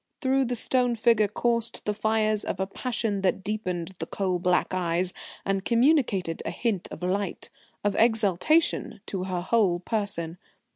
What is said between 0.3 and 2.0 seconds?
the stone figure coursed the